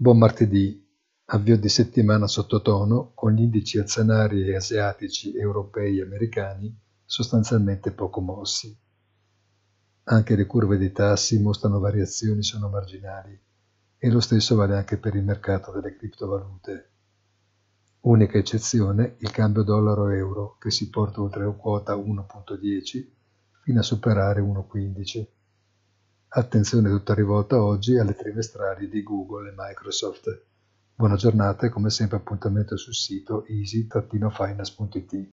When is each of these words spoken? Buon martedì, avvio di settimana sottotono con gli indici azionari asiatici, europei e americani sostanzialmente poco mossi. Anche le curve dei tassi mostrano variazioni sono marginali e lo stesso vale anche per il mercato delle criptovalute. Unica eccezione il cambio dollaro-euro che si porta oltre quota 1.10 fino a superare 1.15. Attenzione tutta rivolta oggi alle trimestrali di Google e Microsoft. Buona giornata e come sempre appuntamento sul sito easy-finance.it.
Buon 0.00 0.18
martedì, 0.18 0.80
avvio 1.24 1.58
di 1.58 1.68
settimana 1.68 2.28
sottotono 2.28 3.10
con 3.16 3.32
gli 3.32 3.40
indici 3.40 3.78
azionari 3.78 4.54
asiatici, 4.54 5.34
europei 5.36 5.98
e 5.98 6.02
americani 6.02 6.72
sostanzialmente 7.04 7.90
poco 7.90 8.20
mossi. 8.20 8.78
Anche 10.04 10.36
le 10.36 10.46
curve 10.46 10.78
dei 10.78 10.92
tassi 10.92 11.42
mostrano 11.42 11.80
variazioni 11.80 12.44
sono 12.44 12.68
marginali 12.68 13.36
e 13.98 14.08
lo 14.08 14.20
stesso 14.20 14.54
vale 14.54 14.76
anche 14.76 14.98
per 14.98 15.16
il 15.16 15.24
mercato 15.24 15.72
delle 15.72 15.96
criptovalute. 15.96 16.90
Unica 18.02 18.38
eccezione 18.38 19.16
il 19.18 19.32
cambio 19.32 19.64
dollaro-euro 19.64 20.58
che 20.60 20.70
si 20.70 20.90
porta 20.90 21.20
oltre 21.22 21.44
quota 21.56 21.96
1.10 21.96 23.04
fino 23.62 23.80
a 23.80 23.82
superare 23.82 24.42
1.15. 24.42 25.26
Attenzione 26.30 26.90
tutta 26.90 27.14
rivolta 27.14 27.62
oggi 27.62 27.96
alle 27.96 28.14
trimestrali 28.14 28.90
di 28.90 29.02
Google 29.02 29.48
e 29.48 29.54
Microsoft. 29.56 30.44
Buona 30.94 31.16
giornata 31.16 31.64
e 31.64 31.70
come 31.70 31.88
sempre 31.88 32.18
appuntamento 32.18 32.76
sul 32.76 32.94
sito 32.94 33.46
easy-finance.it. 33.46 35.28